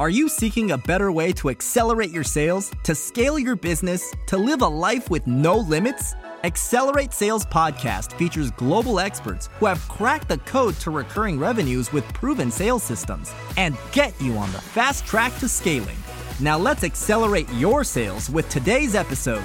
[0.00, 4.36] Are you seeking a better way to accelerate your sales, to scale your business, to
[4.36, 6.16] live a life with no limits?
[6.42, 12.02] Accelerate Sales Podcast features global experts who have cracked the code to recurring revenues with
[12.12, 15.96] proven sales systems and get you on the fast track to scaling.
[16.40, 19.44] Now let's accelerate your sales with today's episode.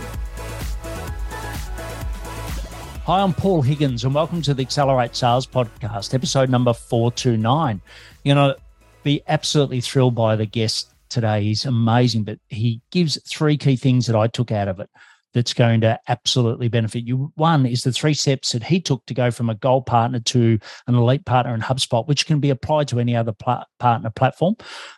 [3.06, 7.82] Hi, I'm Paul Higgins, and welcome to the Accelerate Sales Podcast, episode number 429.
[8.24, 8.56] You know,
[9.04, 11.44] be absolutely thrilled by the guest today.
[11.44, 14.90] He's amazing, but he gives three key things that I took out of it
[15.34, 17.32] that's going to absolutely benefit you.
[17.36, 20.58] One is the three steps that he took to go from a gold partner to
[20.88, 24.56] an elite partner in HubSpot, which can be applied to any other pl- partner platform.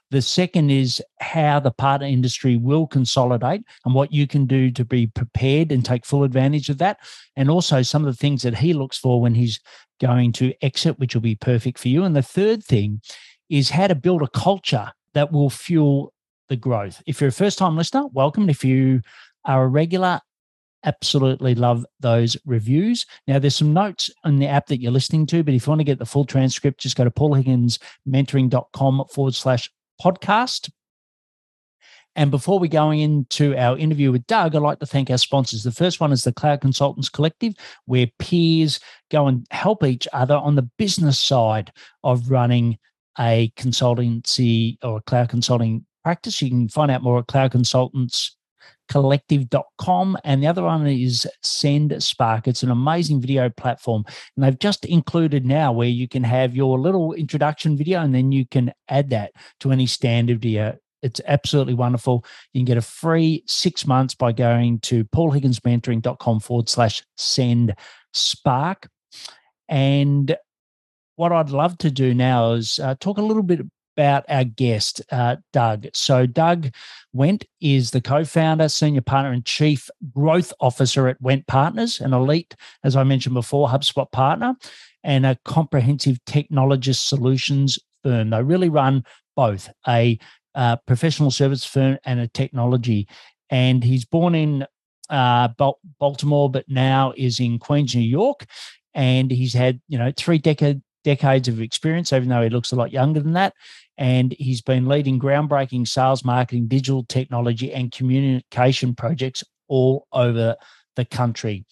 [0.10, 4.86] The second is how the partner industry will consolidate and what you can do to
[4.86, 7.00] be prepared and take full advantage of that.
[7.36, 9.60] And also some of the things that he looks for when he's
[10.00, 12.04] going to exit, which will be perfect for you.
[12.04, 13.02] And the third thing
[13.52, 16.14] is how to build a culture that will fuel
[16.50, 17.04] the growth.
[17.06, 18.50] If you're a first time listener, welcome.
[18.50, 19.02] If you
[19.46, 20.22] are a regular,
[20.84, 23.06] absolutely love those reviews.
[23.28, 25.82] Now, there's some notes in the app that you're listening to, but if you want
[25.82, 29.70] to get the full transcript, just go to paulhigginsmentoring.com forward slash
[30.02, 30.72] podcast.
[32.16, 35.64] And before we go into our interview with Doug, I'd like to thank our sponsors.
[35.64, 37.54] The first one is the Cloud Consultants Collective,
[37.86, 41.72] where peers go and help each other on the business side
[42.04, 42.78] of running
[43.20, 46.42] a consultancy or cloud consulting practice.
[46.42, 50.18] You can find out more at cloudconsultantscollective.com.
[50.24, 52.48] And the other one is Send Spark.
[52.48, 54.06] It's an amazing video platform.
[54.36, 58.32] And they've just included now where you can have your little introduction video and then
[58.32, 60.76] you can add that to any standard video.
[61.02, 62.24] It's absolutely wonderful.
[62.54, 67.74] You can get a free six months by going to paulhigginsmentoring.com forward slash send
[68.14, 68.88] spark.
[69.68, 70.38] And
[71.16, 73.62] what I'd love to do now is uh, talk a little bit
[73.96, 75.88] about our guest, uh, Doug.
[75.94, 76.74] So, Doug
[77.16, 82.14] Wendt is the co founder, senior partner, and chief growth officer at Wendt Partners, an
[82.14, 84.56] elite, as I mentioned before, HubSpot partner,
[85.04, 88.30] and a comprehensive technologist solutions firm.
[88.30, 89.04] They really run
[89.36, 90.20] both a
[90.56, 93.08] uh, professional service firm and a technology.
[93.50, 94.66] And he's born in
[95.10, 95.50] uh,
[96.00, 98.46] Baltimore, but now is in Queens, New York.
[98.94, 102.76] And he's had, you know, three decade, decades of experience, even though he looks a
[102.76, 103.54] lot younger than that.
[103.98, 110.56] And he's been leading groundbreaking sales, marketing, digital technology, and communication projects all over
[110.96, 111.66] the country.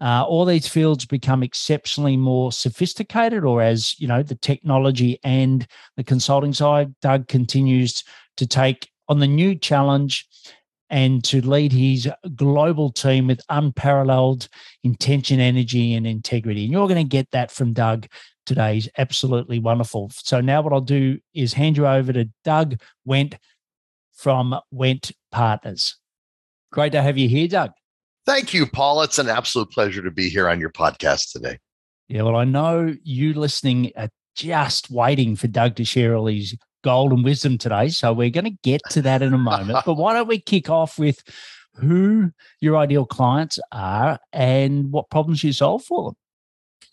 [0.00, 5.66] Uh, all these fields become exceptionally more sophisticated, or as you know, the technology and
[5.96, 8.04] the consulting side, Doug continues
[8.36, 10.26] to take on the new challenge
[10.90, 14.48] and to lead his global team with unparalleled
[14.84, 16.64] intention, energy, and integrity.
[16.64, 18.06] And you're going to get that from Doug
[18.46, 20.10] today is absolutely wonderful.
[20.14, 23.34] So now what I'll do is hand you over to Doug Wendt
[24.14, 25.98] from Wendt Partners.
[26.72, 27.72] Great to have you here, Doug.
[28.24, 29.02] Thank you, Paul.
[29.02, 31.58] It's an absolute pleasure to be here on your podcast today.
[32.08, 36.56] Yeah, well, I know you listening are just waiting for Doug to share all his
[36.86, 37.88] golden wisdom today.
[37.88, 39.80] So we're going to get to that in a moment.
[39.84, 41.20] but why don't we kick off with
[41.74, 42.30] who
[42.60, 46.16] your ideal clients are and what problems you solve for them?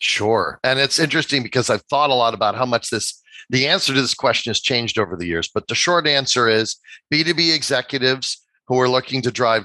[0.00, 0.58] Sure.
[0.64, 4.02] And it's interesting because I've thought a lot about how much this, the answer to
[4.02, 5.48] this question has changed over the years.
[5.54, 6.74] But the short answer is
[7.12, 9.64] B2B executives who are looking to drive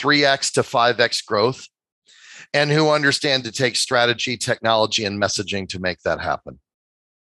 [0.00, 1.66] 3x to 5x growth
[2.54, 6.58] and who understand to take strategy, technology, and messaging to make that happen.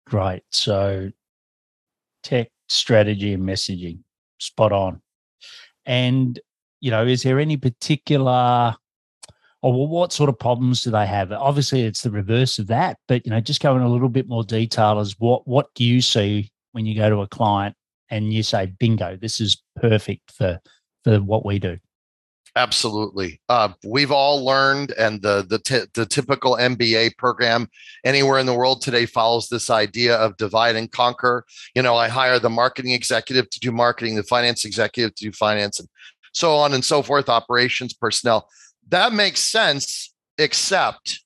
[0.05, 0.43] Great.
[0.51, 1.11] So,
[2.25, 3.99] tech, strategy, and messaging,
[4.39, 5.01] spot on.
[5.85, 6.39] And,
[6.81, 8.75] you know, is there any particular
[9.61, 11.31] or what sort of problems do they have?
[11.31, 14.27] Obviously, it's the reverse of that, but you know, just go in a little bit
[14.27, 17.75] more detail as what what do you see when you go to a client
[18.11, 20.59] and you say, "Bingo, this is perfect for
[21.03, 21.79] for what we do."
[22.57, 27.67] Absolutely, uh, we've all learned, and the the t- the typical MBA program
[28.05, 31.45] anywhere in the world today follows this idea of divide and conquer.
[31.75, 35.31] You know, I hire the marketing executive to do marketing, the finance executive to do
[35.33, 35.89] finance, and
[36.31, 37.27] so on and so forth.
[37.27, 38.47] Operations personnel
[38.89, 41.21] that makes sense, except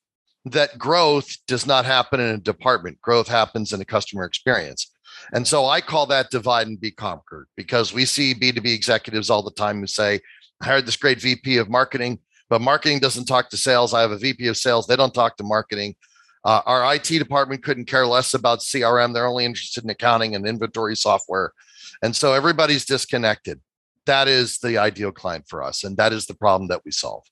[0.45, 3.01] that growth does not happen in a department.
[3.01, 4.91] Growth happens in a customer experience.
[5.33, 9.43] And so I call that divide and be conquered because we see B2B executives all
[9.43, 10.21] the time who say,
[10.61, 12.19] hired this great VP of marketing,
[12.49, 13.93] but marketing doesn't talk to sales.
[13.93, 14.87] I have a VP of sales.
[14.87, 15.95] They don't talk to marketing.
[16.43, 19.13] Uh, our IT department couldn't care less about CRM.
[19.13, 21.51] They're only interested in accounting and inventory software.
[22.01, 23.59] And so everybody's disconnected.
[24.05, 25.83] That is the ideal client for us.
[25.83, 27.23] And that is the problem that we solve.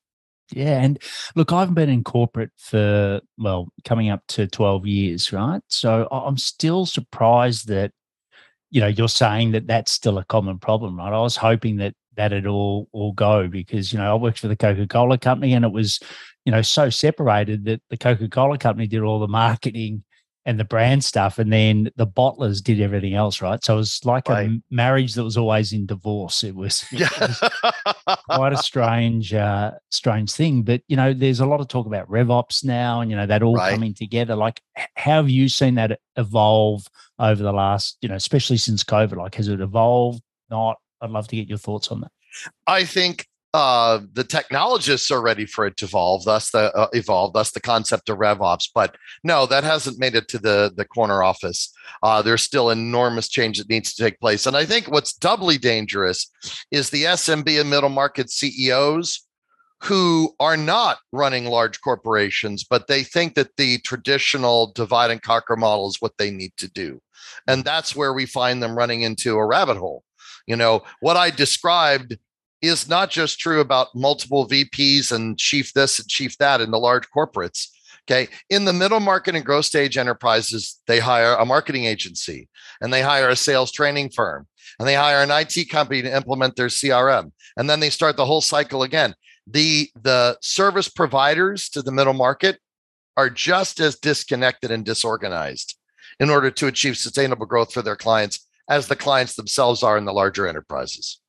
[0.52, 0.82] Yeah.
[0.82, 1.02] And
[1.36, 5.62] look, I've been in corporate for, well, coming up to 12 years, right?
[5.68, 7.92] So I'm still surprised that,
[8.70, 11.14] you know, you're saying that that's still a common problem, right?
[11.14, 14.48] I was hoping that that it all all go because you know I worked for
[14.48, 16.00] the Coca Cola company and it was
[16.46, 20.04] you know so separated that the Coca Cola company did all the marketing
[20.48, 23.62] and the brand stuff, and then the bottlers did everything else, right?
[23.62, 24.48] So it was like right.
[24.50, 26.42] a marriage that was always in divorce.
[26.42, 27.10] It was, yeah.
[27.22, 27.42] it
[28.08, 30.64] was quite a strange, uh, strange thing.
[30.64, 33.44] But you know, there's a lot of talk about RevOps now, and you know that
[33.44, 33.74] all right.
[33.74, 34.38] coming together.
[34.38, 34.62] Like,
[34.96, 36.88] how have you seen that evolve
[37.20, 39.18] over the last, you know, especially since COVID?
[39.18, 40.24] Like, has it evolved?
[40.50, 40.78] Not?
[41.02, 42.12] I'd love to get your thoughts on that.
[42.66, 46.26] I think uh, the technologists are ready for it to evolve.
[46.26, 47.34] Thus the uh, evolve.
[47.34, 48.70] Thus the concept of RevOps.
[48.74, 51.74] But no, that hasn't made it to the the corner office.
[52.04, 54.46] Uh, there's still enormous change that needs to take place.
[54.46, 56.30] And I think what's doubly dangerous
[56.72, 59.28] is the SMB and middle market CEOs
[59.84, 65.56] who are not running large corporations, but they think that the traditional divide and conquer
[65.56, 67.00] model is what they need to do.
[67.48, 70.04] And that's where we find them running into a rabbit hole.
[70.48, 72.18] You know, what I described
[72.62, 76.80] is not just true about multiple VPs and chief this and chief that in the
[76.80, 77.68] large corporates.
[78.10, 78.30] Okay.
[78.50, 82.48] In the middle market and growth stage enterprises, they hire a marketing agency
[82.80, 84.48] and they hire a sales training firm
[84.80, 87.32] and they hire an IT company to implement their CRM.
[87.58, 89.14] And then they start the whole cycle again.
[89.46, 92.60] The, the service providers to the middle market
[93.18, 95.78] are just as disconnected and disorganized
[96.20, 100.06] in order to achieve sustainable growth for their clients as the clients themselves are in
[100.06, 101.20] the larger enterprises.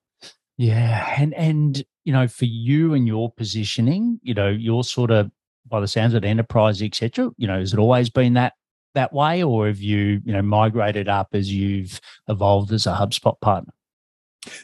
[0.56, 5.30] Yeah, and and you know, for you and your positioning, you know, you're sort of
[5.68, 7.30] by the sounds of enterprise, etc.
[7.36, 8.54] You know, has it always been that
[8.94, 13.40] that way, or have you you know migrated up as you've evolved as a HubSpot
[13.40, 13.72] partner?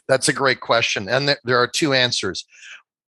[0.07, 2.45] That's a great question, and th- there are two answers.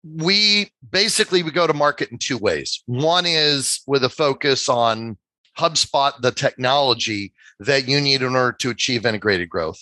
[0.04, 2.84] We basically we go to market in two ways.
[2.86, 5.18] One is with a focus on
[5.58, 9.80] HubSpot, the technology that you need in order to achieve integrated growth.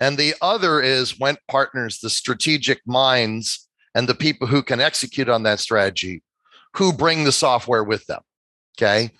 [0.00, 5.28] And the other is Wendt Partners, the strategic minds and the people who can execute
[5.28, 6.22] on that strategy,
[6.74, 8.20] who bring the software with them.
[8.78, 9.10] Okay.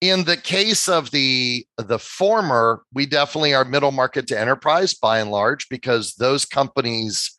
[0.00, 5.20] In the case of the the former, we definitely are middle market to enterprise by
[5.20, 7.32] and large because those companies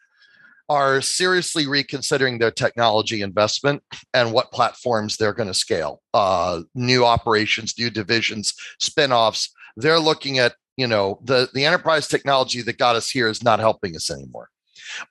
[0.70, 3.82] are seriously reconsidering their technology investment
[4.14, 6.02] and what platforms they're going to scale.
[6.14, 9.50] Uh, new operations, new divisions, spinoffs.
[9.78, 13.60] They're looking at you know the the enterprise technology that got us here is not
[13.60, 14.50] helping us anymore.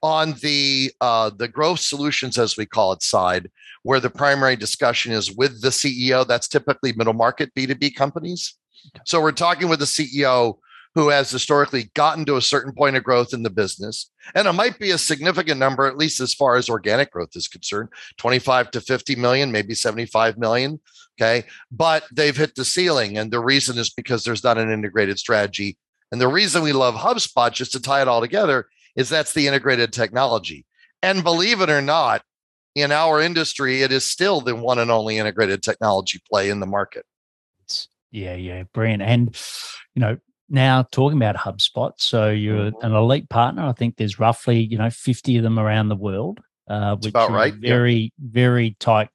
[0.02, 3.50] On the uh, the growth solutions as we call it side
[3.82, 8.54] where the primary discussion is with the ceo that's typically middle market b2b companies.
[9.04, 10.58] So we're talking with the ceo
[10.94, 14.52] who has historically gotten to a certain point of growth in the business and it
[14.52, 18.70] might be a significant number at least as far as organic growth is concerned 25
[18.70, 20.80] to 50 million maybe 75 million
[21.18, 21.46] Okay.
[21.70, 23.16] But they've hit the ceiling.
[23.16, 25.76] And the reason is because there's not an integrated strategy.
[26.12, 29.46] And the reason we love HubSpot, just to tie it all together, is that's the
[29.46, 30.64] integrated technology.
[31.02, 32.22] And believe it or not,
[32.74, 36.66] in our industry, it is still the one and only integrated technology play in the
[36.66, 37.06] market.
[38.10, 39.02] Yeah, yeah, brilliant.
[39.02, 39.36] And,
[39.94, 40.18] you know,
[40.48, 42.86] now talking about HubSpot, so you're mm-hmm.
[42.86, 43.62] an elite partner.
[43.62, 47.30] I think there's roughly, you know, 50 of them around the world, uh, which about
[47.30, 47.54] right.
[47.54, 48.08] very, yeah.
[48.20, 49.08] very tight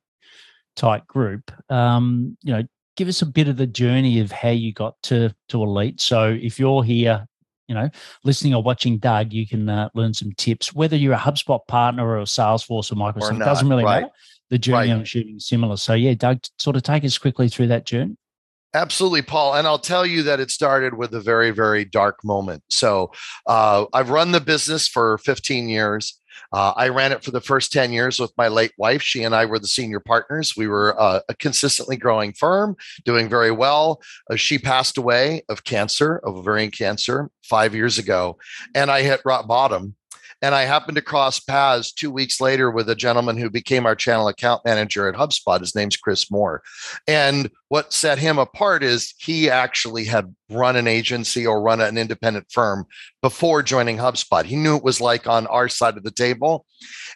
[0.76, 1.52] tight group.
[1.70, 2.64] Um, you know,
[2.96, 6.02] give us a bit of the journey of how you got to to elite.
[6.02, 7.28] So if you're here,
[7.68, 7.90] you know,
[8.24, 10.74] listening or watching Doug, you can uh, learn some tips.
[10.74, 14.02] Whether you're a HubSpot partner or a Salesforce or Microsoft, or not, doesn't really right.
[14.02, 14.14] matter.
[14.50, 14.98] The journey right.
[14.98, 15.78] I'm shooting is similar.
[15.78, 18.18] So yeah, Doug, sort of take us quickly through that journey.
[18.74, 19.56] Absolutely, Paul.
[19.56, 22.64] And I'll tell you that it started with a very, very dark moment.
[22.70, 23.12] So
[23.46, 26.21] uh, I've run the business for 15 years.
[26.54, 29.02] Uh, I ran it for the first 10 years with my late wife.
[29.02, 30.56] She and I were the senior partners.
[30.56, 34.02] We were uh, a consistently growing firm, doing very well.
[34.30, 38.38] Uh, she passed away of cancer, of ovarian cancer, five years ago.
[38.76, 39.96] And I hit rock bottom.
[40.42, 43.96] And I happened to cross paths two weeks later with a gentleman who became our
[43.96, 45.60] channel account manager at HubSpot.
[45.60, 46.64] His name's Chris Moore.
[47.08, 51.98] And what set him apart is he actually had run an agency or run an
[51.98, 52.86] independent firm
[53.22, 54.46] before joining HubSpot.
[54.46, 56.66] He knew it was like on our side of the table.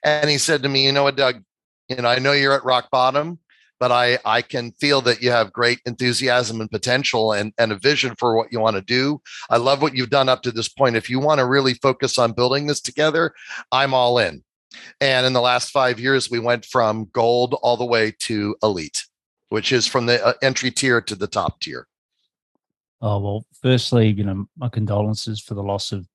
[0.03, 1.43] And he said to me, You know what, Doug?
[1.89, 3.39] You know, I know you're at rock bottom
[3.79, 7.77] but I I can feel that you have great enthusiasm and potential and and a
[7.77, 9.21] vision for what you want to do.
[9.49, 10.95] I love what you've done up to this point.
[10.95, 13.33] If you want to really focus on building this together,
[13.71, 14.43] I'm all in.
[14.99, 19.05] And in the last 5 years we went from gold all the way to elite,
[19.49, 21.87] which is from the uh, entry tier to the top tier.
[23.01, 26.07] Oh well, firstly, you know, my condolences for the loss of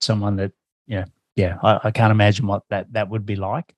[0.00, 0.52] someone that,
[0.86, 1.04] yeah,
[1.36, 3.74] yeah, I, I can't imagine what that that would be like.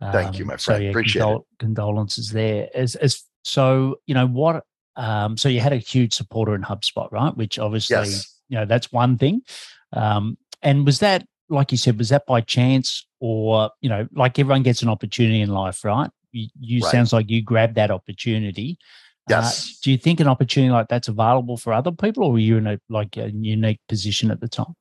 [0.00, 0.60] Thank you, um, my friend.
[0.60, 1.58] So yeah, Appreciate condol- it.
[1.58, 2.68] Condolences there.
[2.74, 4.64] As as so, you know what?
[4.96, 7.36] Um, so you had a huge supporter in HubSpot, right?
[7.36, 8.40] Which obviously, yes.
[8.48, 9.42] you know that's one thing.
[9.92, 14.38] Um, and was that like you said, was that by chance or you know, like
[14.38, 16.10] everyone gets an opportunity in life, right?
[16.32, 16.90] You, you right.
[16.90, 18.78] sounds like you grabbed that opportunity.
[19.30, 19.70] Uh, yes.
[19.70, 22.58] Uh, do you think an opportunity like that's available for other people, or were you
[22.58, 24.74] in a like a unique position at the time?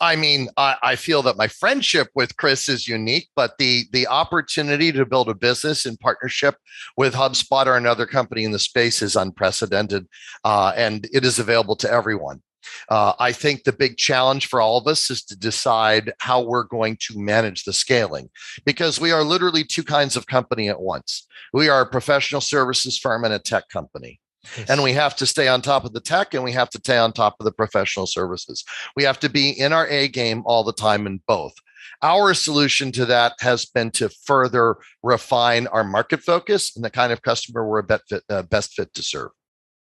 [0.00, 4.06] I mean, I, I, feel that my friendship with Chris is unique, but the the
[4.08, 6.56] opportunity to build a business in partnership
[6.96, 10.08] with HubSpot or another company in the space is unprecedented,
[10.44, 12.42] uh, and it is available to everyone.
[12.88, 16.64] Uh, I think the big challenge for all of us is to decide how we're
[16.64, 18.30] going to manage the scaling
[18.64, 21.26] because we are literally two kinds of company at once.
[21.52, 24.20] We are a professional services firm and a tech company.
[24.56, 24.70] Yes.
[24.70, 26.98] And we have to stay on top of the tech and we have to stay
[26.98, 28.64] on top of the professional services.
[28.96, 31.54] We have to be in our A game all the time in both.
[32.02, 37.12] Our solution to that has been to further refine our market focus and the kind
[37.12, 39.30] of customer we're best fit, uh, best fit to serve.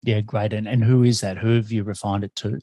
[0.02, 0.52] Yeah, great.
[0.52, 1.38] And, and who is that?
[1.38, 2.60] Who have you refined it to?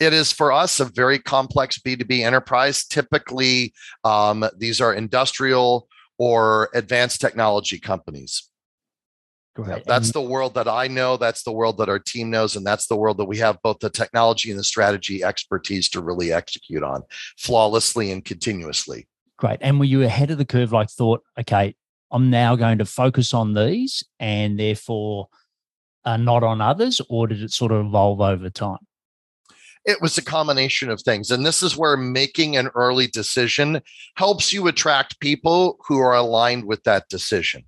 [0.00, 2.84] It is for us a very complex B2B enterprise.
[2.84, 3.72] Typically,
[4.04, 8.48] um, these are industrial or advanced technology companies.
[9.54, 9.84] Great.
[9.84, 11.16] That's and- the world that I know.
[11.16, 12.56] That's the world that our team knows.
[12.56, 16.00] And that's the world that we have both the technology and the strategy expertise to
[16.00, 17.02] really execute on
[17.36, 19.08] flawlessly and continuously.
[19.36, 19.58] Great.
[19.60, 21.74] And were you ahead of the curve, like thought, okay,
[22.10, 25.28] I'm now going to focus on these and therefore
[26.04, 27.00] uh, not on others?
[27.10, 28.78] Or did it sort of evolve over time?
[29.84, 31.30] it was a combination of things.
[31.30, 33.82] And this is where making an early decision
[34.16, 37.64] helps you attract people who are aligned with that decision.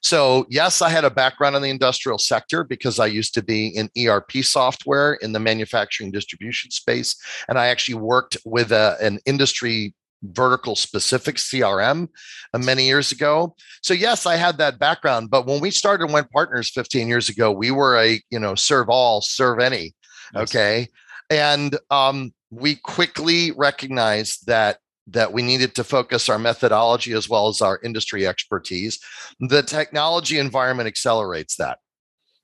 [0.00, 3.68] So, yes, I had a background in the industrial sector because I used to be
[3.68, 7.16] in ERP software in the manufacturing distribution space.
[7.48, 12.08] And I actually worked with a, an industry vertical specific CRM
[12.54, 13.54] uh, many years ago.
[13.82, 17.50] So yes, I had that background, but when we started Wendt Partners 15 years ago,
[17.50, 19.94] we were a, you know, serve all, serve any.
[20.34, 20.42] Yes.
[20.42, 20.88] Okay.
[21.30, 24.78] And um, we quickly recognized that
[25.08, 29.00] that we needed to focus our methodology as well as our industry expertise.
[29.40, 31.78] The technology environment accelerates that.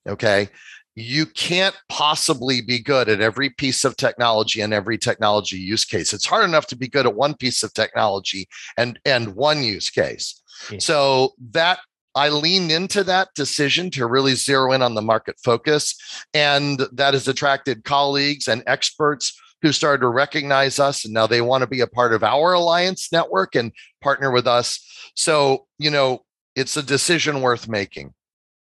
[0.09, 0.49] Okay.
[0.95, 6.13] You can't possibly be good at every piece of technology and every technology use case.
[6.13, 9.91] It's hard enough to be good at one piece of technology and, and one use
[9.91, 10.43] case.
[10.73, 10.79] Yeah.
[10.81, 11.79] So that
[12.17, 15.95] I leaned into that decision to really zero in on the market focus.
[16.35, 21.05] And that has attracted colleagues and experts who started to recognize us.
[21.05, 24.47] And now they want to be a part of our alliance network and partner with
[24.47, 24.81] us.
[25.15, 26.25] So, you know,
[26.55, 28.15] it's a decision worth making.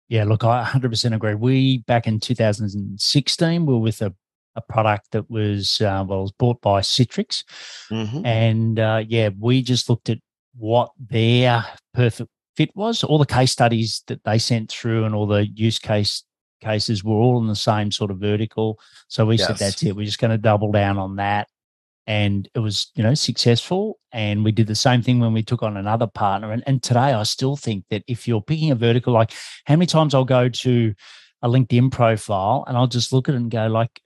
[0.09, 1.35] Yeah, look, I 100% agree.
[1.35, 4.13] We, back in 2016, we were with a,
[4.57, 7.45] a product that was, uh, well, was bought by Citrix.
[7.91, 8.27] Mm-hmm.
[8.27, 10.19] And uh, yeah, we just looked at
[10.57, 13.05] what their perfect fit was.
[13.05, 16.25] All the case studies that they sent through and all the use case
[16.61, 18.79] cases were all in the same sort of vertical.
[19.09, 19.47] So we yes.
[19.47, 19.97] said, that's it.
[19.97, 21.49] We're just going to double down on that.
[22.07, 23.99] And it was, you know, successful.
[24.13, 26.51] And we did the same thing when we took on another partner.
[26.53, 29.33] And, and today I still think that if you're picking a vertical, like
[29.67, 30.95] how many times I'll go to
[31.43, 34.01] a LinkedIn profile and I'll just look at it and go, like,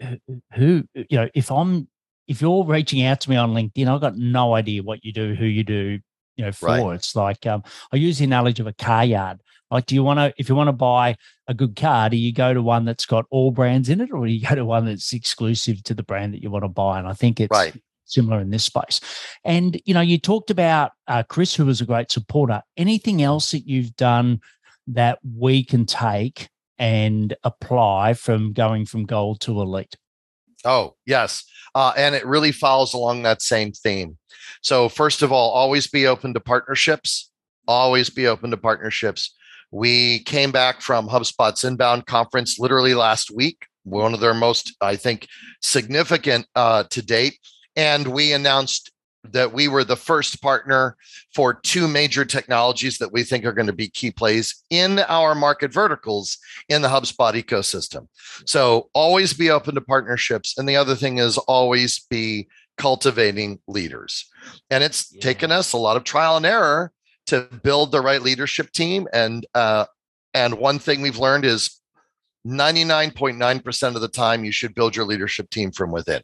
[0.55, 1.89] who, you know, if I'm
[2.27, 5.35] if you're reaching out to me on LinkedIn, I've got no idea what you do,
[5.35, 5.99] who you do,
[6.37, 6.67] you know, for.
[6.67, 6.95] Right.
[6.95, 7.63] It's like um,
[7.93, 9.41] I use the analogy of a car yard.
[9.71, 11.17] Like, do you want to, if you want to buy
[11.49, 14.27] a good car, do you go to one that's got all brands in it, or
[14.27, 16.99] do you go to one that's exclusive to the brand that you want to buy?
[16.99, 17.75] And I think it's right.
[18.05, 19.01] similar in this space.
[19.45, 22.63] And you know, you talked about uh, Chris, who was a great supporter.
[22.77, 24.41] Anything else that you've done
[24.87, 26.49] that we can take
[26.79, 29.97] and apply from going from gold to elite?
[30.65, 34.19] Oh yes, uh, and it really follows along that same theme.
[34.63, 37.31] So, first of all, always be open to partnerships.
[37.67, 39.35] Always be open to partnerships.
[39.71, 44.97] We came back from HubSpot's inbound conference literally last week, one of their most, I
[44.97, 45.27] think,
[45.61, 47.39] significant uh, to date.
[47.75, 48.93] And we announced
[49.33, 50.97] that we were the first partner
[51.35, 55.35] for two major technologies that we think are going to be key plays in our
[55.35, 56.39] market verticals
[56.69, 58.07] in the HubSpot ecosystem.
[58.47, 60.59] So always be open to partnerships.
[60.59, 64.27] And the other thing is always be cultivating leaders.
[64.71, 65.21] And it's yeah.
[65.21, 66.93] taken us a lot of trial and error
[67.27, 69.09] to build the right leadership team.
[69.13, 69.87] And uh,
[70.33, 71.81] and one thing we've learned is
[72.47, 76.23] 99.9% of the time you should build your leadership team from within.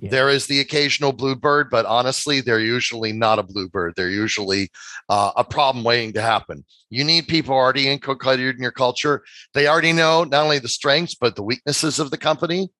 [0.00, 0.10] Yeah.
[0.10, 3.94] There is the occasional bluebird, but honestly, they're usually not a bluebird.
[3.96, 4.70] They're usually
[5.08, 6.64] uh, a problem waiting to happen.
[6.90, 9.22] You need people already inculcated in your culture.
[9.54, 12.70] They already know not only the strengths, but the weaknesses of the company.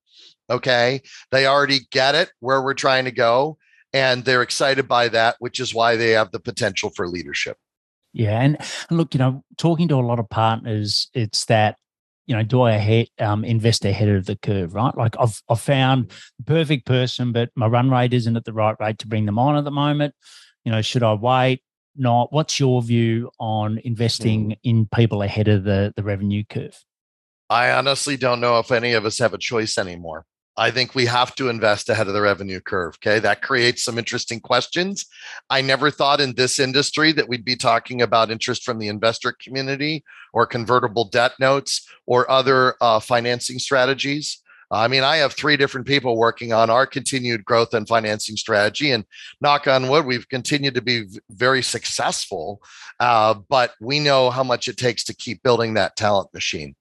[0.50, 1.02] Okay.
[1.30, 3.58] They already get it where we're trying to go.
[3.92, 7.56] And they're excited by that, which is why they have the potential for leadership.
[8.12, 8.40] Yeah.
[8.40, 8.56] And,
[8.88, 11.76] and look, you know, talking to a lot of partners, it's that
[12.28, 14.94] you know, do I ahead, um, invest ahead of the curve, right?
[14.94, 18.76] Like I've I've found the perfect person, but my run rate isn't at the right
[18.78, 20.14] rate to bring them on at the moment.
[20.62, 21.62] You know, should I wait?
[21.96, 22.30] Not.
[22.30, 24.58] What's your view on investing mm.
[24.62, 26.78] in people ahead of the the revenue curve?
[27.48, 30.26] I honestly don't know if any of us have a choice anymore.
[30.58, 32.96] I think we have to invest ahead of the revenue curve.
[32.96, 33.20] Okay.
[33.20, 35.06] That creates some interesting questions.
[35.48, 39.32] I never thought in this industry that we'd be talking about interest from the investor
[39.32, 44.42] community or convertible debt notes or other uh, financing strategies.
[44.70, 48.90] I mean, I have three different people working on our continued growth and financing strategy.
[48.90, 49.04] And
[49.40, 52.60] knock on wood, we've continued to be very successful.
[53.00, 56.74] Uh, but we know how much it takes to keep building that talent machine.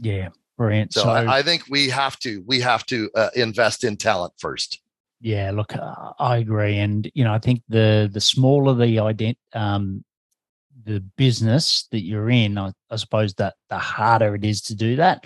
[0.00, 0.92] Yeah, brilliant.
[0.92, 4.34] So, so I, I, think we have to we have to uh, invest in talent
[4.38, 4.80] first.
[5.20, 9.36] Yeah, look, uh, I agree, and you know, I think the the smaller the ident
[9.54, 10.04] um,
[10.84, 14.96] the business that you're in, I, I suppose that the harder it is to do
[14.96, 15.24] that.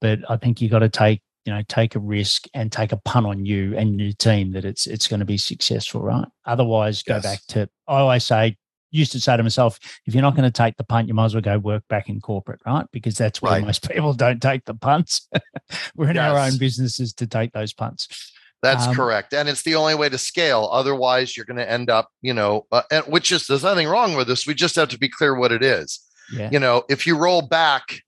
[0.00, 2.96] But I think you got to take you know take a risk and take a
[2.98, 6.26] punt on you and your team that it's it's going to be successful, right?
[6.44, 7.22] Otherwise, go yes.
[7.22, 8.56] back to I always say
[8.90, 11.26] used to say to myself, if you're not going to take the punt, you might
[11.26, 12.86] as well go work back in corporate, right?
[12.92, 13.64] Because that's where right.
[13.64, 15.28] most people don't take the punts.
[15.96, 16.30] We're in yes.
[16.30, 18.32] our own businesses to take those punts.
[18.60, 20.68] That's um, correct, and it's the only way to scale.
[20.72, 24.16] Otherwise, you're going to end up, you know, uh, and, which is there's nothing wrong
[24.16, 24.48] with this.
[24.48, 26.00] We just have to be clear what it is.
[26.32, 26.50] Yeah.
[26.50, 28.02] You know, if you roll back,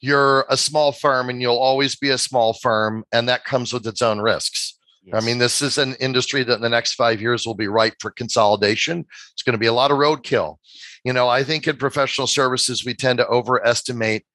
[0.00, 3.86] you're a small firm, and you'll always be a small firm, and that comes with
[3.86, 4.78] its own risks.
[5.02, 5.22] Yes.
[5.22, 7.94] I mean, this is an industry that in the next five years will be ripe
[8.00, 9.06] for consolidation.
[9.32, 10.56] It's going to be a lot of roadkill.
[11.04, 14.26] You know, I think in professional services, we tend to overestimate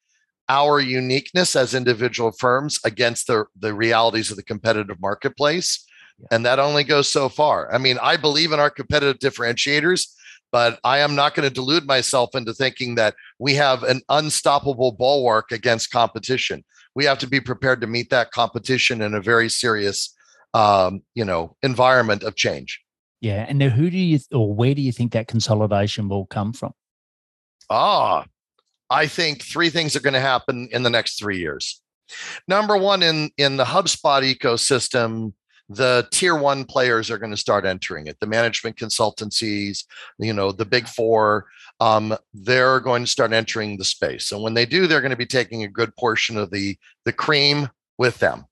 [0.50, 5.86] our uniqueness as individual firms against the, the realities of the competitive marketplace.
[6.20, 6.28] Yeah.
[6.32, 7.74] And that only goes so far.
[7.74, 10.08] I mean, I believe in our competitive differentiators,
[10.52, 14.94] but I am not going to delude myself into thinking that we have an unstoppable
[14.94, 16.64] bulwark against competition.
[16.96, 20.15] We have to be prepared to meet that competition in a very serious
[20.56, 22.82] um, you know, environment of change.
[23.20, 23.46] Yeah.
[23.48, 26.72] And now who do you, or where do you think that consolidation will come from?
[27.70, 28.26] Ah,
[28.90, 31.82] I think three things are going to happen in the next three years.
[32.48, 35.34] Number one, in, in the HubSpot ecosystem,
[35.68, 38.18] the tier one players are going to start entering it.
[38.22, 39.84] The management consultancies,
[40.20, 41.48] you know, the big four,
[41.82, 44.32] um, they're going to start entering the space.
[44.32, 47.12] And when they do, they're going to be taking a good portion of the the
[47.12, 48.46] cream with them.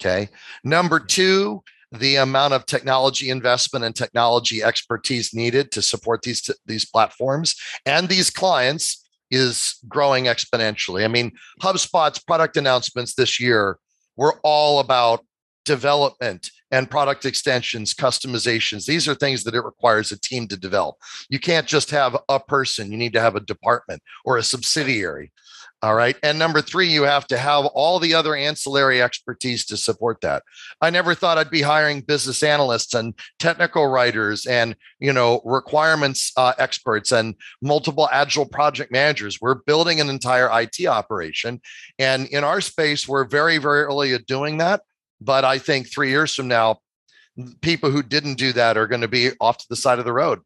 [0.00, 0.28] Okay.
[0.64, 6.84] Number two, the amount of technology investment and technology expertise needed to support these these
[6.84, 7.56] platforms
[7.86, 11.04] and these clients is growing exponentially.
[11.04, 13.78] I mean, HubSpot's product announcements this year
[14.16, 15.24] were all about
[15.64, 18.86] development and product extensions, customizations.
[18.86, 20.96] These are things that it requires a team to develop.
[21.28, 25.32] You can't just have a person, you need to have a department or a subsidiary.
[25.80, 26.16] All right.
[26.24, 30.42] And number three, you have to have all the other ancillary expertise to support that.
[30.80, 36.32] I never thought I'd be hiring business analysts and technical writers and, you know, requirements
[36.36, 39.40] uh, experts and multiple agile project managers.
[39.40, 41.60] We're building an entire IT operation.
[41.96, 44.82] And in our space, we're very, very early at doing that.
[45.20, 46.80] But I think three years from now,
[47.60, 50.12] people who didn't do that are going to be off to the side of the
[50.12, 50.40] road.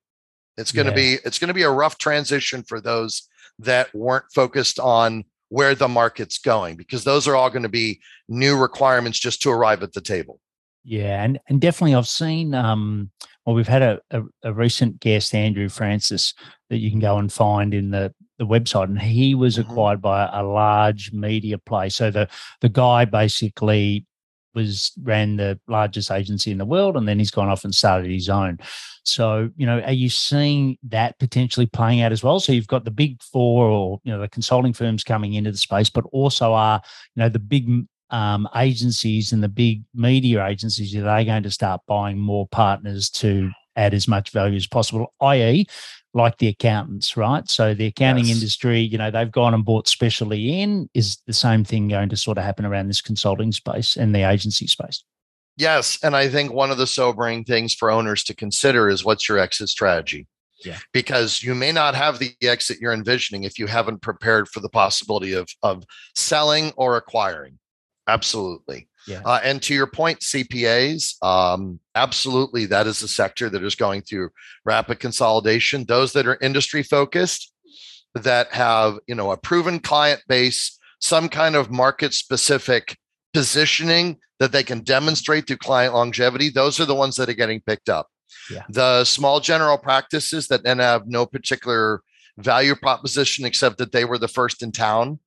[0.58, 0.90] It's going yeah.
[0.90, 3.28] to be it's going to be a rough transition for those
[3.64, 8.00] that weren't focused on where the market's going because those are all going to be
[8.28, 10.40] new requirements just to arrive at the table.
[10.84, 13.10] Yeah, and and definitely I've seen um
[13.46, 16.34] well we've had a, a, a recent guest Andrew Francis
[16.70, 19.70] that you can go and find in the the website and he was mm-hmm.
[19.70, 21.88] acquired by a large media play.
[21.88, 22.28] So the
[22.60, 24.06] the guy basically
[24.54, 28.10] was ran the largest agency in the world and then he's gone off and started
[28.10, 28.58] his own.
[29.04, 32.40] So you know are you seeing that potentially playing out as well?
[32.40, 35.58] So you've got the big four or you know the consulting firms coming into the
[35.58, 36.80] space but also are
[37.14, 37.68] you know the big
[38.10, 43.08] um, agencies and the big media agencies are they going to start buying more partners
[43.08, 45.66] to add as much value as possible i.e
[46.14, 47.48] like the accountants, right?
[47.48, 48.36] So the accounting yes.
[48.36, 50.88] industry, you know, they've gone and bought specially in.
[50.94, 54.28] Is the same thing going to sort of happen around this consulting space and the
[54.28, 55.04] agency space?
[55.56, 55.98] Yes.
[56.02, 59.38] And I think one of the sobering things for owners to consider is what's your
[59.38, 60.26] exit strategy?
[60.64, 60.78] Yeah.
[60.92, 64.68] Because you may not have the exit you're envisioning if you haven't prepared for the
[64.68, 67.58] possibility of, of selling or acquiring.
[68.06, 68.88] Absolutely.
[69.06, 69.22] Yeah.
[69.24, 74.02] Uh, and to your point, CPAs, um, absolutely, that is a sector that is going
[74.02, 74.30] through
[74.64, 75.84] rapid consolidation.
[75.84, 77.52] Those that are industry focused,
[78.14, 82.98] that have you know a proven client base, some kind of market specific
[83.32, 86.50] positioning that they can demonstrate through client longevity.
[86.50, 88.08] Those are the ones that are getting picked up.
[88.50, 88.64] Yeah.
[88.68, 92.02] The small general practices that then have no particular
[92.38, 95.18] value proposition except that they were the first in town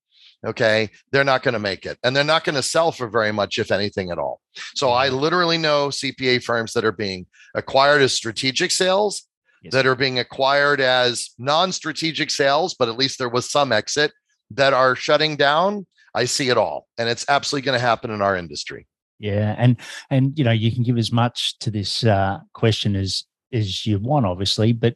[0.45, 3.31] okay, they're not going to make it and they're not going to sell for very
[3.31, 4.41] much, if anything at all.
[4.75, 5.17] So I Mm-hmm.
[5.17, 9.23] literally know CPA firms that are being acquired as strategic sales,
[9.63, 9.73] Yes.
[9.73, 14.11] that are being acquired as non strategic sales, but at least there was some exit
[14.51, 15.87] that are shutting down.
[16.13, 16.85] I see it all.
[16.99, 18.85] And it's absolutely going to happen in our industry.
[19.17, 19.77] Yeah, and
[20.11, 23.97] and you know you can give as much to this uh, question as as you
[23.97, 24.71] want, obviously.
[24.73, 24.93] But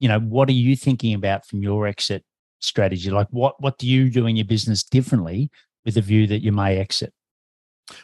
[0.00, 2.24] you know, what are you thinking about from your exit
[2.60, 3.10] strategy?
[3.10, 5.50] Like, what what do you do in your business differently
[5.84, 7.12] with the view that you may exit?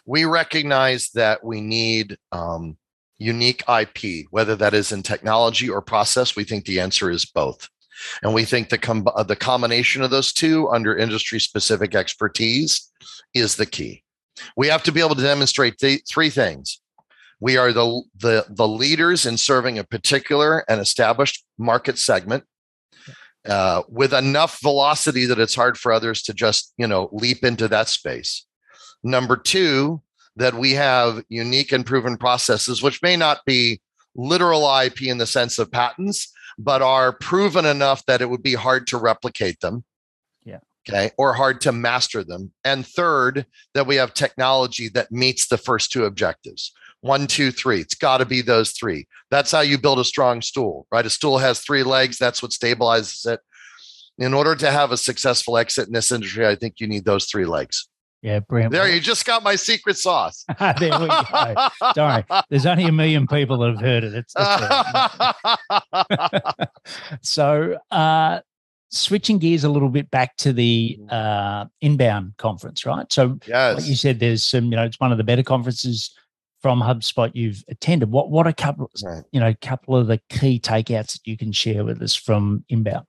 [0.06, 2.76] we recognize that we need um,
[3.18, 6.36] unique IP, whether that is in technology or process.
[6.36, 7.68] We think the answer is both.
[8.22, 12.90] And we think the, com- uh, the combination of those two under industry specific expertise
[13.34, 14.02] is the key.
[14.56, 16.80] We have to be able to demonstrate th- three things.
[17.40, 22.44] We are the, the, the leaders in serving a particular and established market segment
[23.48, 27.68] uh, with enough velocity that it's hard for others to just, you know, leap into
[27.68, 28.46] that space.
[29.02, 30.00] Number two,
[30.36, 33.80] that we have unique and proven processes, which may not be
[34.16, 38.54] literal IP in the sense of patents, but are proven enough that it would be
[38.54, 39.84] hard to replicate them.
[40.44, 40.60] Yeah.
[40.88, 41.10] Okay.
[41.18, 42.52] Or hard to master them.
[42.64, 46.72] And third, that we have technology that meets the first two objectives.
[47.04, 47.80] One, two, three.
[47.80, 49.06] It's got to be those three.
[49.30, 51.04] That's how you build a strong stool, right?
[51.04, 52.16] A stool has three legs.
[52.16, 53.40] That's what stabilizes it.
[54.16, 57.26] In order to have a successful exit in this industry, I think you need those
[57.26, 57.90] three legs.
[58.22, 58.72] Yeah, brilliant.
[58.72, 60.46] There, you just got my secret sauce.
[60.58, 61.68] there we go.
[61.94, 64.14] Sorry, there's only a million people that have heard it.
[64.14, 66.68] It's, right.
[67.20, 68.40] so, uh,
[68.88, 73.12] switching gears a little bit back to the uh, inbound conference, right?
[73.12, 76.10] So, like you said, there's some, you know, it's one of the better conferences
[76.64, 78.10] from HubSpot you've attended.
[78.10, 79.22] What what a couple, Right.
[79.32, 83.04] you know, couple of the key takeouts that you can share with us from inbound?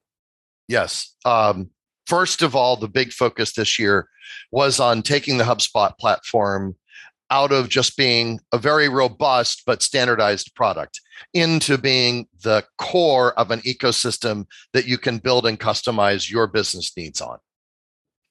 [0.68, 1.16] Yes.
[1.24, 1.70] Um,
[2.06, 4.10] first of all, the big focus this year
[4.52, 6.76] was on taking the HubSpot platform
[7.30, 11.00] out of just being a very robust but standardized product
[11.34, 16.92] into being the core of an ecosystem that you can build and customize your business
[16.98, 17.38] needs on.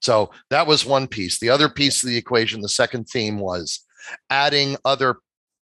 [0.03, 1.41] So that was one piece.
[1.41, 3.81] The other piece of the equation, the second theme was
[4.31, 5.17] adding other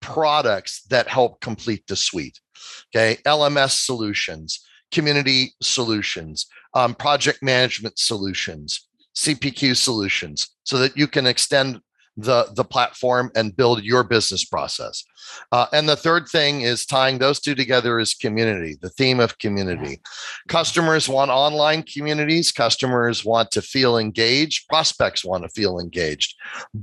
[0.00, 2.38] products that help complete the suite.
[2.94, 3.20] Okay.
[3.24, 11.80] LMS solutions, community solutions, um, project management solutions, CPQ solutions, so that you can extend
[12.18, 15.04] the, the platform and build your business process.
[15.52, 19.38] Uh, and the third thing is tying those two together is community, the theme of
[19.38, 20.00] community.
[20.48, 26.34] Customers want online communities, customers want to feel engaged, prospects want to feel engaged.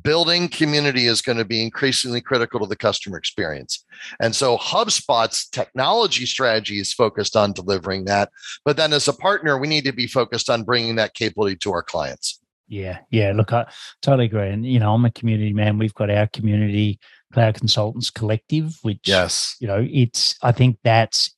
[0.03, 3.83] Building community is going to be increasingly critical to the customer experience.
[4.21, 8.29] And so HubSpot's technology strategy is focused on delivering that.
[8.63, 11.73] But then as a partner, we need to be focused on bringing that capability to
[11.73, 12.39] our clients.
[12.67, 13.31] Yeah, yeah.
[13.35, 13.65] Look, I
[14.01, 14.49] totally agree.
[14.49, 15.77] And you know, I'm a community man.
[15.77, 16.99] We've got our community
[17.33, 19.55] cloud consultants collective, which Yes.
[19.59, 21.35] you know, it's I think that's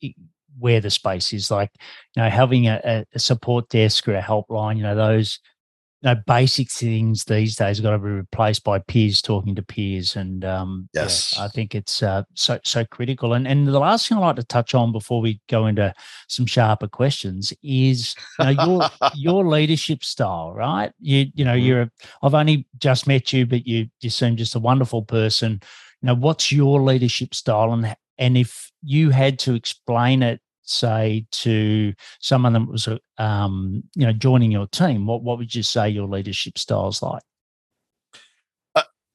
[0.60, 1.52] where the space is.
[1.52, 1.72] Like,
[2.16, 5.40] you know, having a, a- a support desk or a helpline, you know, those
[6.02, 10.16] you know, basic things these days got to be replaced by peers talking to peers.
[10.16, 11.34] And um yeah, Yes.
[11.38, 13.34] I think it's uh, so so critical.
[13.34, 15.94] And and the last thing I'd like to touch on before we go into
[16.28, 20.92] some sharper questions is you know, your your leadership style, right?
[21.00, 21.64] You you know, Mhm.
[21.66, 25.62] you're a, I've only just met you, but you you seem just a wonderful person.
[26.02, 31.26] You know, what's your leadership style, and and if you had to explain it, say
[31.32, 35.64] to someone that was uh, um you know joining your team, what what would you
[35.64, 37.24] say your leadership style's like?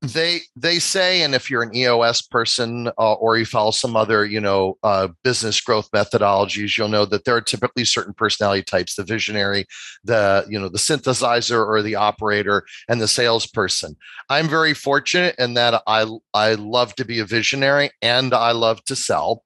[0.02, 4.26] they they say and if you're an eos person uh, or you follow some other
[4.26, 8.96] you know uh, business growth methodologies you'll know that there are typically certain personality types
[8.96, 9.64] the visionary
[10.02, 13.96] the you know the synthesizer or the operator and the salesperson
[14.28, 18.84] i'm very fortunate in that i i love to be a visionary and i love
[18.84, 19.44] to sell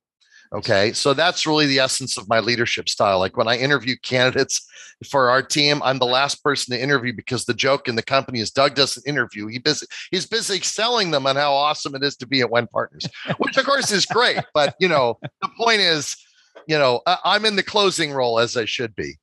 [0.57, 4.66] okay so that's really the essence of my leadership style like when i interview candidates
[5.05, 5.83] for our team.
[5.83, 9.07] I'm the last person to interview because the joke in the company is Doug doesn't
[9.07, 9.47] interview.
[9.47, 12.71] He busy, he's busy selling them on how awesome it is to be at Wendt
[12.71, 13.07] Partners,
[13.38, 14.38] which of course is great.
[14.55, 16.16] But you know, the point is,
[16.66, 19.14] you know, I'm in the closing role as I should be.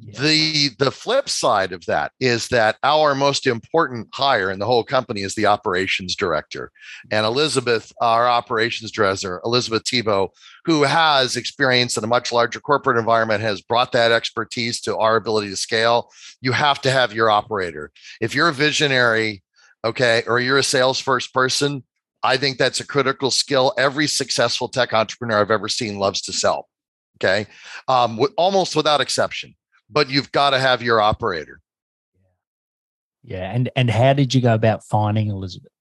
[0.00, 0.20] Yeah.
[0.20, 4.84] The the flip side of that is that our most important hire in the whole
[4.84, 6.70] company is the operations director.
[7.10, 10.28] And Elizabeth, our operations director, Elizabeth Tebow,
[10.64, 15.16] who has experience in a much larger corporate environment, has brought that expertise to our
[15.16, 16.10] ability to scale.
[16.40, 17.92] You have to have your operator.
[18.20, 19.42] If you're a visionary,
[19.84, 21.84] okay, or you're a sales first person,
[22.22, 23.72] I think that's a critical skill.
[23.78, 26.68] Every successful tech entrepreneur I've ever seen loves to sell.
[27.22, 27.46] Okay.
[27.86, 29.54] Um, almost without exception,
[29.90, 31.60] but you've got to have your operator.
[33.22, 35.72] Yeah, and and how did you go about finding Elizabeth?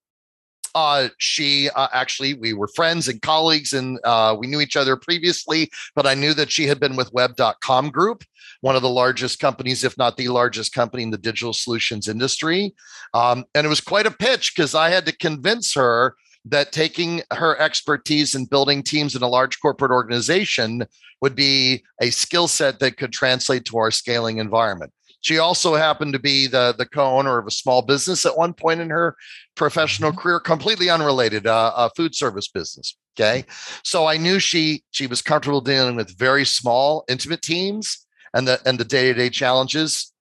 [0.75, 4.95] Uh, she uh, actually, we were friends and colleagues, and uh, we knew each other
[4.95, 5.69] previously.
[5.95, 8.23] But I knew that she had been with Web.com Group,
[8.61, 12.73] one of the largest companies, if not the largest company in the digital solutions industry.
[13.13, 17.21] Um, and it was quite a pitch because I had to convince her that taking
[17.31, 20.85] her expertise in building teams in a large corporate organization
[21.21, 24.91] would be a skill set that could translate to our scaling environment.
[25.21, 28.79] She also happened to be the, the co-owner of a small business at one point
[28.79, 29.17] in her
[29.55, 30.19] professional mm-hmm.
[30.19, 32.95] career, completely unrelated, uh, a food service business.
[33.19, 33.43] Okay,
[33.83, 38.61] so I knew she she was comfortable dealing with very small, intimate teams and the
[38.65, 40.13] and the day to day challenges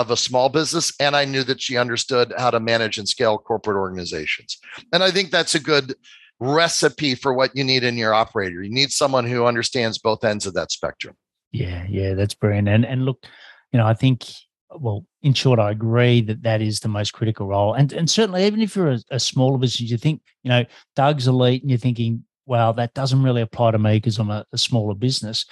[0.00, 3.36] of a small business, and I knew that she understood how to manage and scale
[3.36, 4.58] corporate organizations.
[4.92, 5.94] And I think that's a good
[6.40, 8.62] recipe for what you need in your operator.
[8.62, 11.14] You need someone who understands both ends of that spectrum.
[11.52, 12.68] Yeah, yeah, that's brilliant.
[12.68, 13.24] And and look,
[13.70, 14.24] you know, I think,
[14.74, 17.74] well, in short, I agree that that is the most critical role.
[17.74, 20.64] And and certainly, even if you're a, a smaller business, you think, you know,
[20.96, 24.46] Doug's elite, and you're thinking, well, that doesn't really apply to me because I'm a,
[24.52, 25.44] a, smaller business.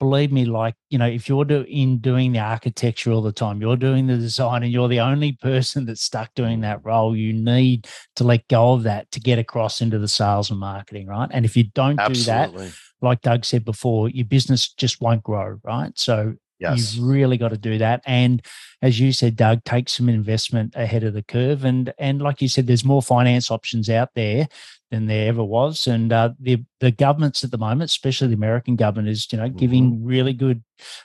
[0.00, 3.60] Believe me, like you know, if you're do, in doing the architecture all the time,
[3.60, 7.32] you're doing the design, and you're the only person that's stuck doing that role, you
[7.32, 11.28] need to let go of that to get across into the sales and marketing, right?
[11.32, 12.66] And if you don't Absolutely.
[12.68, 15.92] do that, like Doug said before, your business just won't grow, right?
[15.98, 16.96] So Yes.
[16.96, 18.02] You've really got to do that.
[18.06, 18.44] And
[18.82, 21.64] as you said, Doug, take some investment ahead of the curve.
[21.64, 24.48] And and like you said, there's more finance options out there
[24.90, 25.86] than there ever was.
[25.86, 29.48] And uh, the the governments at the moment, especially the American government, is you know
[29.48, 29.58] mm-hmm.
[29.58, 30.62] giving really good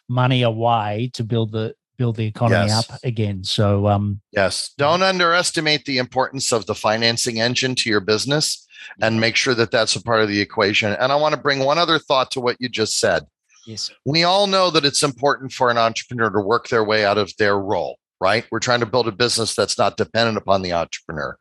[0.07, 2.89] money away to build the build the economy yes.
[2.89, 3.43] up again.
[3.43, 8.65] So um, yes, don't underestimate the importance of the financing engine to your business,
[9.01, 10.93] and make sure that that's a part of the equation.
[10.93, 13.25] And I want to bring one other thought to what you just said.
[13.69, 13.91] Yes.
[14.03, 17.31] We all know that it's important for an entrepreneur to work their way out of
[17.37, 18.43] their role, right?
[18.49, 21.37] We're trying to build a business that's not dependent upon the entrepreneur.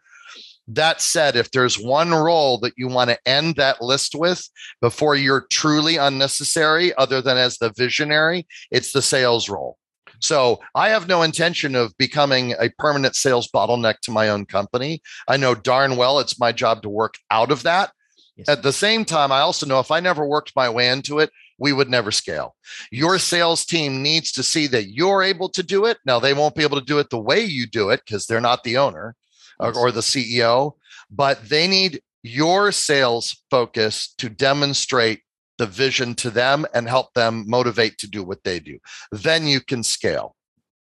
[0.67, 4.47] That said, if there's one role that you want to end that list with
[4.83, 9.79] before you're truly unnecessary, other than as the visionary, it's the sales role.
[10.21, 15.01] So I have no intention of becoming a permanent sales bottleneck to my own company.
[15.29, 17.91] I know darn well it's my job to work out of that.
[18.37, 18.51] Yes.
[18.51, 21.31] At the same time, I also know if I never worked my way into it,
[21.59, 22.55] we would never scale.
[22.91, 25.99] Your sales team needs to see that you're able to do it.
[26.05, 28.41] Now, they won't be able to do it the way you do it because they're
[28.41, 29.17] not the owner
[29.59, 30.75] or, or the CEO,
[31.11, 35.23] but they need your sales focus to demonstrate
[35.59, 38.79] the vision to them and help them motivate to do what they do.
[39.11, 40.37] Then you can scale.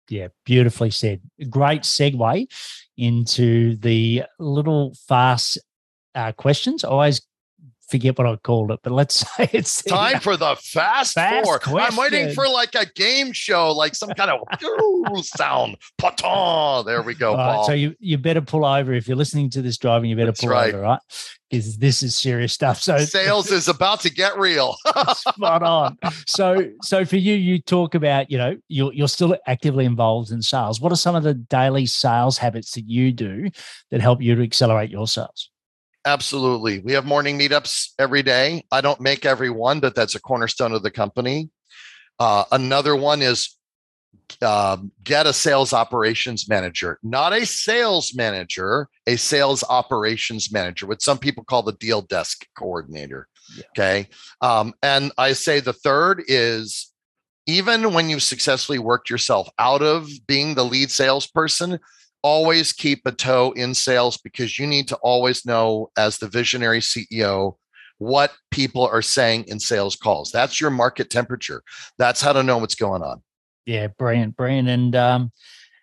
[0.10, 1.22] Yeah, beautifully said.
[1.50, 2.48] Great segue
[2.98, 5.58] into the little fast
[6.14, 6.84] uh, questions.
[6.84, 7.22] Always
[7.92, 11.46] forget what I called it, but let's say it's time uh, for the fast, fast
[11.46, 11.60] four.
[11.60, 11.92] Question.
[11.92, 15.78] I'm waiting for like a game show, like some kind of sound.
[15.98, 16.86] Paton.
[16.86, 17.36] There we go.
[17.36, 20.10] Right, so you you better pull over if you're listening to this driving.
[20.10, 20.74] You better That's pull right.
[20.74, 21.00] over, right?
[21.50, 22.82] Because this is serious stuff.
[22.82, 24.76] So sales is about to get real.
[25.16, 25.98] spot on.
[26.26, 30.42] So so for you, you talk about you know you're you're still actively involved in
[30.42, 30.80] sales.
[30.80, 33.50] What are some of the daily sales habits that you do
[33.92, 35.51] that help you to accelerate your sales?
[36.06, 36.80] Absolutely.
[36.80, 38.66] We have morning meetups every day.
[38.72, 41.50] I don't make every one, but that's a cornerstone of the company.
[42.20, 43.58] Uh, another one is
[44.42, 51.02] uh, get a sales operations manager, not a sales manager, a sales operations manager, what
[51.02, 53.28] some people call the deal desk coordinator.
[53.56, 53.64] Yeah.
[53.72, 54.10] Okay.
[54.42, 56.92] Um, and I say the third is
[57.48, 61.80] even when you've successfully worked yourself out of being the lead salesperson,
[62.24, 66.80] always keep a toe in sales because you need to always know as the visionary
[66.80, 67.56] CEO
[67.98, 70.32] what people are saying in sales calls.
[70.32, 71.62] That's your market temperature.
[71.98, 73.22] That's how to know what's going on.
[73.66, 74.68] Yeah, brilliant, brilliant.
[74.68, 75.32] And um,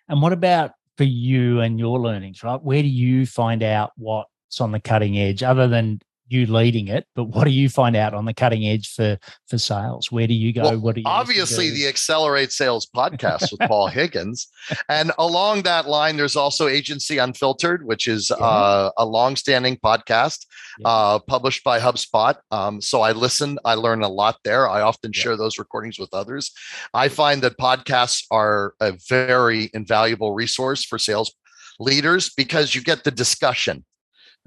[0.09, 2.61] and what about for you and your learnings, right?
[2.61, 7.05] Where do you find out what's on the cutting edge other than you leading it,
[7.15, 10.11] but what do you find out on the cutting edge for for sales?
[10.11, 10.61] Where do you go?
[10.61, 14.47] Well, what do you obviously the Accelerate Sales podcast with Paul Higgins,
[14.87, 18.45] and along that line, there's also Agency Unfiltered, which is yeah.
[18.45, 20.45] uh, a long-standing podcast
[20.79, 20.87] yeah.
[20.87, 22.35] uh, published by HubSpot.
[22.51, 24.69] Um, so I listen, I learn a lot there.
[24.69, 25.21] I often yeah.
[25.21, 26.51] share those recordings with others.
[26.93, 31.33] I find that podcasts are a very invaluable resource for sales
[31.79, 33.85] leaders because you get the discussion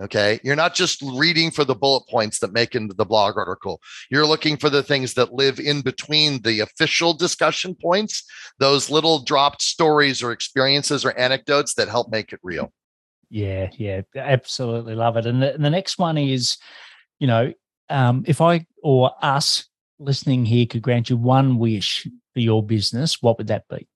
[0.01, 0.41] Okay.
[0.43, 3.81] You're not just reading for the bullet points that make into the blog article.
[4.11, 8.25] You're looking for the things that live in between the official discussion points,
[8.59, 12.73] those little dropped stories or experiences or anecdotes that help make it real.
[13.29, 13.69] Yeah.
[13.75, 14.03] Yeah.
[14.17, 15.27] Absolutely love it.
[15.27, 16.57] And the, and the next one is,
[17.19, 17.53] you know,
[17.91, 23.21] um, if I or us listening here could grant you one wish for your business,
[23.21, 23.87] what would that be?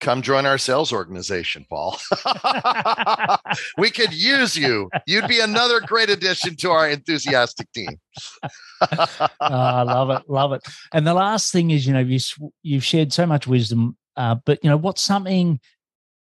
[0.00, 1.98] Come join our sales organization, Paul.
[3.78, 4.90] we could use you.
[5.06, 8.00] You'd be another great addition to our enthusiastic team.
[8.42, 10.62] oh, I love it, love it.
[10.92, 12.18] And the last thing is, you know, you
[12.62, 15.60] you've shared so much wisdom, uh, but you know, what's something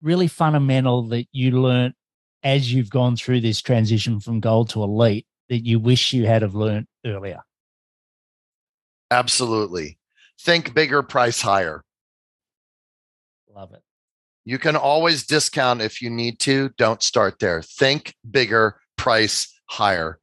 [0.01, 1.93] really fundamental that you learned
[2.43, 6.41] as you've gone through this transition from gold to elite that you wish you had
[6.41, 7.41] have learned earlier?
[9.11, 9.97] Absolutely.
[10.39, 11.83] Think bigger, price higher.
[13.61, 13.83] Love it.
[14.43, 16.69] You can always discount if you need to.
[16.79, 17.61] Don't start there.
[17.61, 20.19] Think bigger, price higher.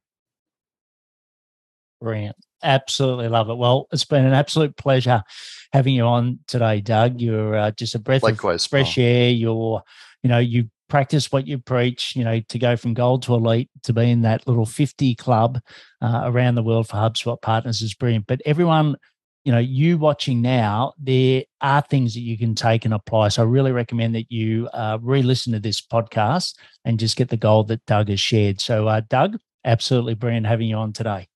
[2.01, 2.35] Brilliant.
[2.61, 3.57] Absolutely love it.
[3.57, 5.23] Well, it's been an absolute pleasure
[5.71, 7.21] having you on today, Doug.
[7.21, 9.05] You're uh, just a breath Likewise, of fresh Paul.
[9.05, 9.29] air.
[9.29, 9.83] You're,
[10.21, 13.69] you know, you practice what you preach, you know, to go from gold to elite
[13.83, 15.61] to be in that little 50 club
[16.01, 18.27] uh, around the world for HubSpot partners is brilliant.
[18.27, 18.97] But everyone
[19.45, 23.29] you know, you watching now, there are things that you can take and apply.
[23.29, 27.37] So I really recommend that you uh, re-listen to this podcast and just get the
[27.37, 28.59] gold that Doug has shared.
[28.59, 31.27] So, uh, Doug, absolutely brilliant having you on today.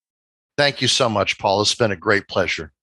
[0.58, 1.62] Thank you so much, Paul.
[1.62, 2.74] It's been a great pleasure.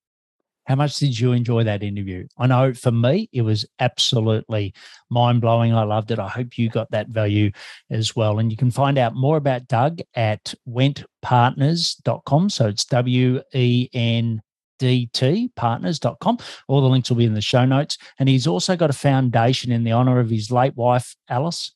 [0.65, 2.27] How much did you enjoy that interview?
[2.37, 4.73] I know for me, it was absolutely
[5.09, 5.73] mind blowing.
[5.73, 6.19] I loved it.
[6.19, 7.51] I hope you got that value
[7.89, 8.39] as well.
[8.39, 12.49] And you can find out more about Doug at wendtpartners.com.
[12.49, 14.41] So it's W E N
[14.81, 16.37] dtpartners.com.
[16.67, 17.97] All the links will be in the show notes.
[18.19, 21.71] And he's also got a foundation in the honor of his late wife, Alice.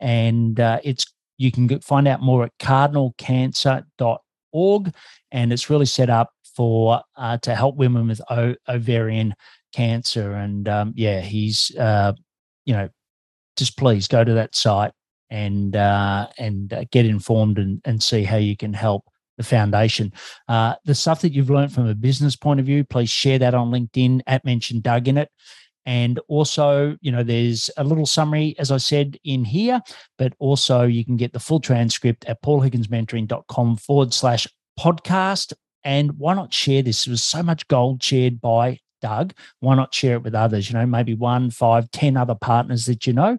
[0.00, 1.04] And uh, it's
[1.36, 4.94] you can find out more at cardinalcancer.org.
[5.30, 9.34] And it's really set up for uh, to help women with o- ovarian
[9.72, 10.32] cancer.
[10.32, 12.14] And um, yeah, he's, uh,
[12.64, 12.88] you know,
[13.56, 14.92] just please go to that site
[15.30, 19.04] and uh, and uh, get informed and, and see how you can help
[19.38, 20.12] the foundation.
[20.48, 23.54] Uh, the stuff that you've learned from a business point of view, please share that
[23.54, 25.30] on LinkedIn at mention Doug in it.
[25.86, 29.80] And also, you know, there's a little summary, as I said, in here,
[30.18, 34.46] but also you can get the full transcript at paulhigginsmentoring.com forward slash
[34.78, 35.54] podcast.
[35.84, 37.04] And why not share this?
[37.04, 39.32] There was so much gold shared by Doug.
[39.60, 40.68] Why not share it with others?
[40.68, 43.38] You know, maybe one, five, ten other partners that you know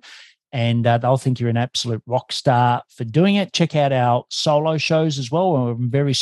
[0.52, 3.54] and uh, they'll think you're an absolute rock star for doing it.
[3.54, 5.54] Check out our solo shows as well.
[5.54, 6.14] We're very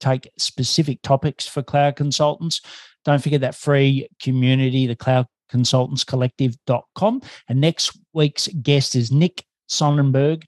[0.00, 2.60] take specific topics for cloud consultants.
[3.04, 7.22] Don't forget that free community, the cloud consultants collective.com.
[7.48, 10.44] And next week's guest is Nick Sonnenberg,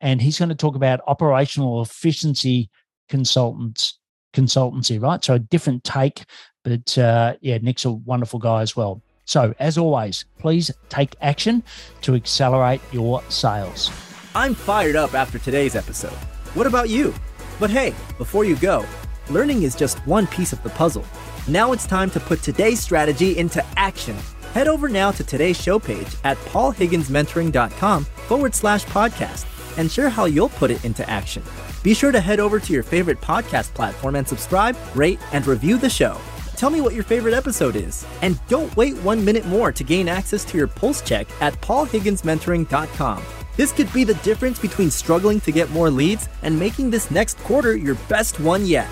[0.00, 2.70] and he's going to talk about operational efficiency
[3.08, 3.98] consultants
[4.32, 5.22] consultancy, right?
[5.24, 6.24] So a different take,
[6.62, 9.02] but uh, yeah, Nick's a wonderful guy as well.
[9.30, 11.62] So, as always, please take action
[12.00, 13.88] to accelerate your sales.
[14.34, 16.18] I'm fired up after today's episode.
[16.54, 17.14] What about you?
[17.60, 18.84] But hey, before you go,
[19.30, 21.04] learning is just one piece of the puzzle.
[21.46, 24.16] Now it's time to put today's strategy into action.
[24.52, 29.46] Head over now to today's show page at paulhigginsmentoring.com forward slash podcast
[29.78, 31.44] and share how you'll put it into action.
[31.84, 35.78] Be sure to head over to your favorite podcast platform and subscribe, rate, and review
[35.78, 36.18] the show.
[36.60, 38.04] Tell me what your favorite episode is.
[38.20, 43.22] And don't wait one minute more to gain access to your pulse check at paulhigginsmentoring.com.
[43.56, 47.38] This could be the difference between struggling to get more leads and making this next
[47.38, 48.90] quarter your best one yet.